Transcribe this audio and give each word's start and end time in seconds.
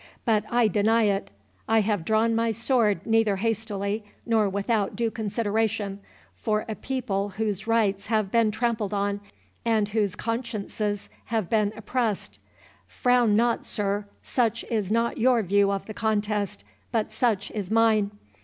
But 0.25 0.45
I 0.49 0.67
deny 0.67 1.03
it; 1.03 1.29
I 1.69 1.81
have 1.81 2.03
drawn 2.03 2.33
my 2.33 2.49
sword 2.49 3.05
neither 3.05 3.35
hastily, 3.35 4.03
nor 4.25 4.49
without 4.49 4.95
due 4.95 5.11
consideration, 5.11 5.99
for 6.33 6.65
a 6.67 6.73
people 6.73 7.29
whose 7.37 7.67
rights 7.67 8.07
have 8.07 8.31
been 8.31 8.49
trampled 8.49 8.95
on, 8.95 9.21
and 9.63 9.89
whose 9.89 10.15
consciences 10.15 11.11
have 11.25 11.51
been 11.51 11.71
oppressed—Frown 11.75 13.35
not, 13.35 13.63
sir—such 13.63 14.63
is 14.71 14.91
not 14.91 15.19
your 15.19 15.43
view 15.43 15.71
of 15.71 15.85
the 15.85 15.93
contest, 15.93 16.63
but 16.91 17.11
such 17.11 17.51
is 17.51 17.69
mine. 17.69 18.09